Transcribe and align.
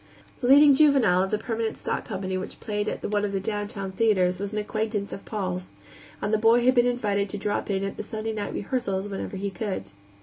The 0.39 0.47
leading 0.47 0.73
juvenile 0.73 1.21
of 1.21 1.29
the 1.29 1.37
permanent 1.37 1.77
stock 1.77 2.05
company 2.05 2.35
which 2.35 2.59
played 2.59 2.89
at 2.89 3.05
one 3.11 3.23
of 3.23 3.33
the 3.33 3.39
downtown 3.39 3.91
theaters 3.91 4.39
was 4.39 4.51
an 4.51 4.57
acquaintance 4.57 5.13
of 5.13 5.25
Paul's, 5.25 5.67
and 6.23 6.33
the 6.33 6.39
boy 6.39 6.65
had 6.65 6.73
been 6.73 6.87
invited 6.87 7.29
to 7.29 7.37
drop 7.37 7.69
in 7.69 7.83
at 7.83 7.97
the 7.97 8.01
Sunday 8.01 8.33
night 8.33 8.51
rehearsals 8.55 9.07
whenever 9.07 9.37
he 9.37 9.51
could. 9.51 9.91